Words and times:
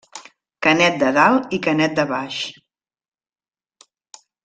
Canet 0.67 0.97
de 1.03 1.11
Dalt 1.17 1.53
i 1.57 1.59
Canet 1.67 1.95
de 2.01 2.07
Baix. 2.15 2.41